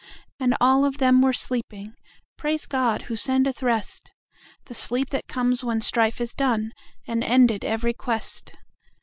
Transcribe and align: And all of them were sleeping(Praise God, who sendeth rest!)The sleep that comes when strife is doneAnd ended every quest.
And 0.39 0.57
all 0.59 0.83
of 0.83 0.97
them 0.97 1.21
were 1.21 1.31
sleeping(Praise 1.31 2.65
God, 2.65 3.03
who 3.03 3.15
sendeth 3.15 3.61
rest!)The 3.61 4.73
sleep 4.73 5.11
that 5.11 5.27
comes 5.27 5.63
when 5.63 5.79
strife 5.79 6.19
is 6.19 6.33
doneAnd 6.33 6.71
ended 7.07 7.63
every 7.63 7.93
quest. 7.93 8.57